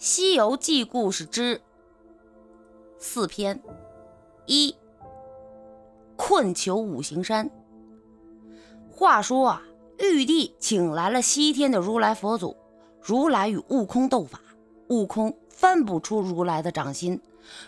[0.00, 1.60] 西游记》故事之
[2.96, 3.60] 四篇
[4.46, 4.74] 一
[6.16, 7.50] 困求五行山。
[8.90, 9.62] 话说啊，
[9.98, 12.56] 玉帝请来了西天的如来佛祖，
[13.02, 14.40] 如来与悟空斗法，
[14.88, 17.20] 悟空分不出如来的掌心，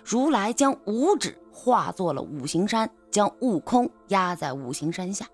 [0.02, 5.28] 如来将五指化作了五行山，将悟空压在五行山下。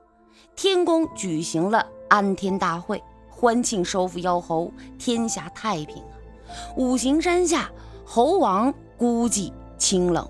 [0.57, 6.18] 天宫举行了安天大会，欢庆收复妖猴，天下太平啊！
[6.77, 7.70] 五行山下，
[8.05, 10.29] 猴王孤寂清冷，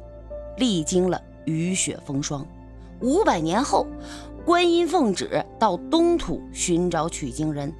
[0.56, 2.46] 历经了雨雪风霜。
[3.00, 3.86] 五百年后，
[4.44, 7.72] 观音奉旨到东土寻找取经人，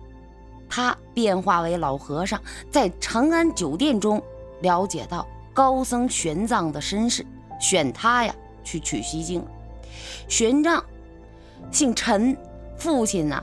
[0.69, 4.23] 他变化为老和尚，在长安酒店中
[4.60, 7.27] 了解到高僧玄奘的身世，
[7.60, 9.45] 选他呀去取西经。
[10.29, 10.80] 玄奘
[11.73, 12.37] 姓陈，
[12.77, 13.43] 父亲呢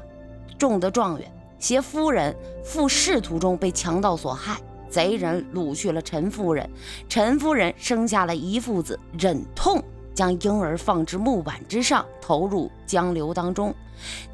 [0.57, 2.33] 中的状元，携夫人
[2.63, 4.61] 赴仕途中被强盗所害。
[4.95, 6.69] 贼人掳去了陈夫人，
[7.09, 9.83] 陈夫人生下了一父子，忍痛
[10.13, 13.75] 将婴儿放至木板之上，投入江流当中。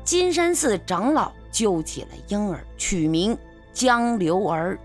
[0.03, 3.35] 金山寺长老救起了婴儿，取名
[3.73, 4.77] 江流儿，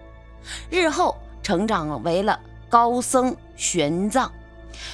[0.71, 4.31] 日后成长为了高僧玄奘。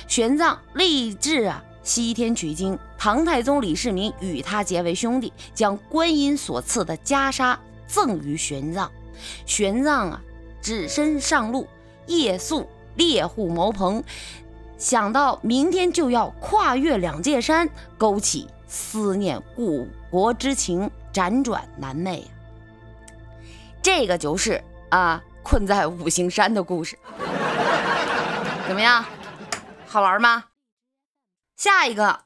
[0.08, 7.56] 玄奘立志啊西天取经，唐太宗李世民与他结为兄弟，将观音所赐的袈裟
[7.86, 8.88] 赠于玄奘。
[9.46, 10.20] 玄奘啊。
[10.62, 11.66] 只身上路，
[12.06, 14.02] 夜宿猎户茅棚，
[14.78, 17.68] 想到明天就要跨越两界山，
[17.98, 22.24] 勾起思念故国之情，辗转难寐呀。
[23.82, 26.96] 这个就是啊，困在五行山的故事，
[28.68, 29.04] 怎么样？
[29.86, 30.44] 好玩吗？
[31.56, 32.20] 下一个，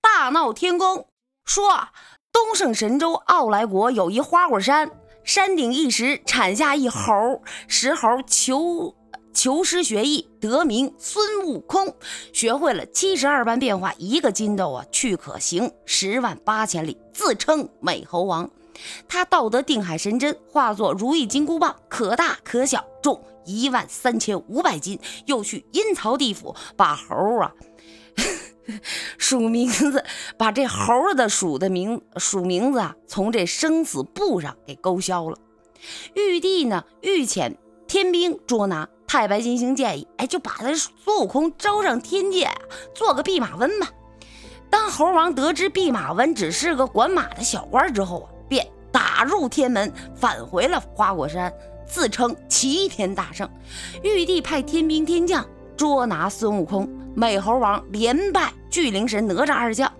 [0.00, 1.06] 大闹天宫，
[1.44, 1.88] 说
[2.32, 4.90] 东胜神州傲来国有一花果山。
[5.24, 8.94] 山顶一石产下一猴，石猴求
[9.32, 11.94] 求师学艺，得名孙悟空，
[12.32, 18.50] 学会了七十二般变化，一个筋斗啊去可行十万八千里，自称美猴王。
[19.06, 24.98] 他道得定海神针，化作如意金箍棒，可大可小，重一万三千五百斤。
[25.26, 27.52] 又去阴曹地府把猴啊。
[29.18, 30.04] 数名字，
[30.36, 35.36] 把这猴的数的名数名字啊，从这生死簿上给勾销了。
[36.14, 42.54] 玉帝呢，御遣天兵捉拿太白金星，建议，哎，就把他孙悟空招上天界啊，
[42.94, 43.88] 做个弼马温吧。
[44.68, 51.52] 当猴王得知弼马温只是个管马的小官之后啊，便打入天门，返回了花果山，
[51.86, 53.48] 自称齐天大圣。
[54.02, 55.44] 玉帝派天兵天将
[55.76, 56.88] 捉拿孙悟空。
[57.16, 59.92] 美猴王连败巨灵神哪吒二将，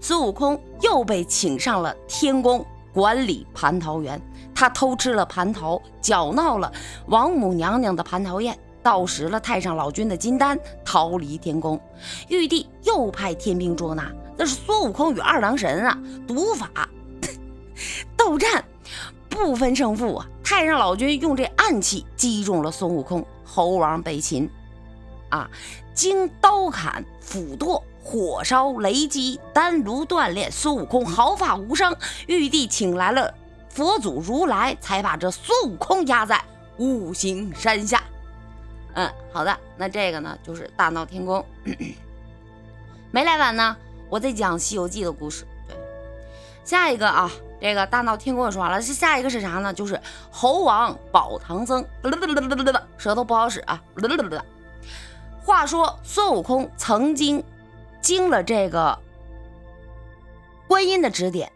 [0.00, 4.20] 孙悟空又被请上了天宫管理蟠桃园。
[4.54, 6.70] 他偷吃了蟠桃，搅闹了
[7.06, 11.80] 王母娘娘的蟠桃宴，盗食了太上老君的金丹，逃离天宫。
[12.28, 16.70] 玉帝又派天兵捉拿，那是孙悟空与二郎神啊，毒法
[18.14, 18.62] 斗战，
[19.30, 20.26] 不分胜负啊。
[20.44, 24.48] 太上老君用这暗器击中了孙悟空，猴王被擒。
[25.32, 25.50] 啊！
[25.94, 31.96] 经刀砍、斧剁、火烧、雷击、丹炉锻炼，孙悟空毫发无伤。
[32.26, 33.32] 玉帝请来了
[33.70, 36.42] 佛祖如来，才把这孙悟空压在
[36.76, 38.02] 五行山下。
[38.94, 41.42] 嗯，好的，那这个呢，就是大闹天宫。
[43.10, 43.74] 没来晚呢，
[44.10, 45.46] 我在讲《西游记》的故事。
[45.66, 45.76] 对，
[46.62, 49.72] 下一个啊，这个大闹天宫也说完了，是下一个是啥呢？
[49.72, 49.98] 就是
[50.30, 51.82] 猴王保唐僧。
[52.98, 53.82] 舌头不好使啊。
[55.44, 57.42] 话说孙悟空曾经
[58.00, 58.98] 经了这个
[60.68, 61.52] 观音的指点，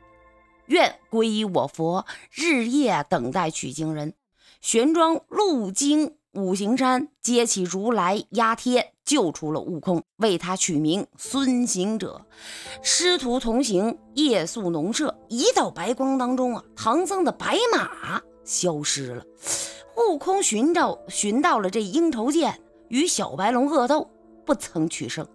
[0.67, 4.13] 愿皈依我佛，日夜等待取经人。
[4.61, 12.27] 玄奘路经五行山，接起如来压贴，救出了悟空，为他取名孙行者。
[12.83, 19.25] 师徒同行，夜宿农舍，一道白光当中啊，唐僧的白马消失了。
[19.97, 22.61] 悟空寻找寻到了这鹰愁涧。
[22.89, 24.11] 与小白龙恶斗，
[24.45, 25.27] 不曾取胜。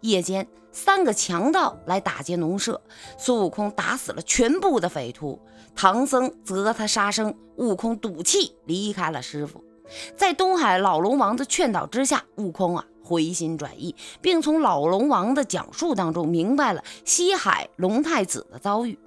[0.00, 2.80] 夜间，三个强盗来打劫农舍，
[3.18, 5.38] 孙悟空打死了全部的匪徒，
[5.74, 9.62] 唐僧责他杀生，悟空赌气离开了师傅。
[10.16, 18.98] 在东海老龙王的劝导之下，悟空啊回心转意，并从老龙王的讲述当中明白了西海龙太子的遭遇。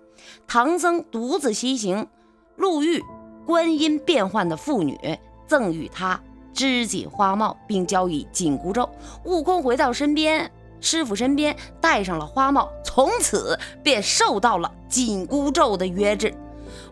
[0.47, 2.07] 唐僧独自西行，
[2.55, 3.03] 路遇
[3.45, 5.17] 观音变幻的妇女，
[5.47, 6.21] 赠予他。
[6.53, 8.89] 织锦花帽，并交以紧箍咒。
[9.23, 16.33] 悟空回到身边，师傅身边，戴上了花帽，从此便受到了紧箍咒的约制。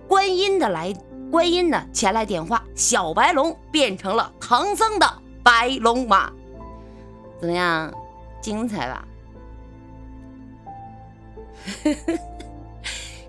[0.08, 0.94] 观音的来
[1.32, 5.12] 观音呢前来点化，小白龙变成了唐僧的
[5.44, 6.32] 白龙马。
[7.40, 7.94] 怎么样，
[8.42, 9.06] 精彩吧？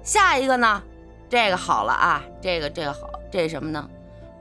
[0.02, 0.82] 下一个呢？
[1.28, 3.00] 这个好了啊，这个这个好，
[3.30, 3.88] 这是什么呢？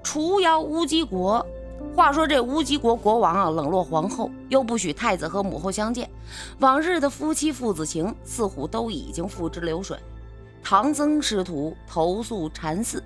[0.01, 1.45] 除妖乌鸡国。
[1.95, 6.09] 话说这乌鸡国国王啊，冷落皇后，又不许太子和母后相见，
[6.59, 9.97] 往日的夫妻父子情似乎都已经付之流水。
[10.63, 13.03] 唐僧师徒投宿禅寺，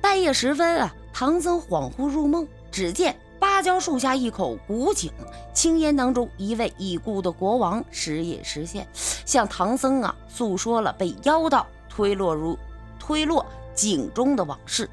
[0.00, 5.12] 半夜时分啊，唐僧恍惚入梦，只见芭蕉树下一口古井，
[5.52, 8.86] 青烟当中，一位已故的国王时隐时现，
[9.26, 12.58] 向唐僧啊诉说了被妖道推落入
[12.98, 13.44] 推落
[13.74, 14.88] 井中的往事。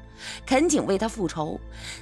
[0.46, 1.58] 恳请为他复仇。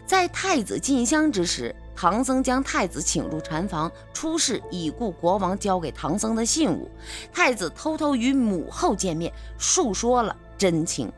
[0.06, 6.90] 在太子进香之时，唐僧将太子请入禅房，出示已故国王交给唐僧的信物。
[7.32, 11.12] 太子偷偷与母后见面，述说了真情。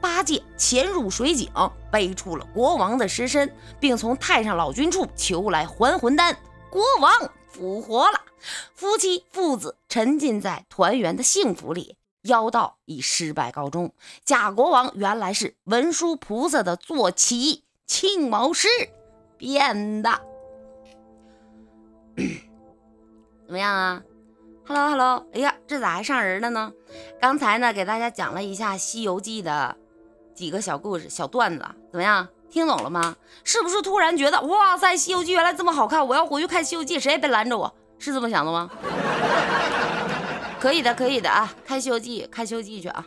[0.00, 1.48] 八戒潜入水井，
[1.90, 6.36] 背出了国王的尸身，并从太上老君处求来还魂丹。
[6.70, 8.20] 国王复活了，
[8.74, 11.96] 夫妻父子沉浸在团圆的幸福里。
[12.28, 13.92] 妖道以失败告终。
[14.24, 18.68] 假国王原来是文殊菩萨的坐骑青毛狮
[19.36, 20.20] 变的。
[23.46, 24.02] 怎么样啊
[24.66, 26.72] ？Hello Hello，哎呀，这咋还上人了呢？
[27.20, 29.74] 刚才呢，给大家讲了一下《西游记》的
[30.34, 32.28] 几个小故事、小段子，怎么样？
[32.50, 33.16] 听懂了吗？
[33.44, 38.70] 是不是突然觉得哇塞，《西游记》原来这么好看，我要回去看《西游记》，谁也别拦着我，是这么想的吗？
[40.60, 41.52] 可以的，可以的啊！
[41.64, 43.06] 看《西游记》，看《西游记》去啊！